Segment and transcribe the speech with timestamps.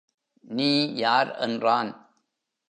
[0.43, 0.93] நீ
[0.95, 1.91] யார் என்றான்.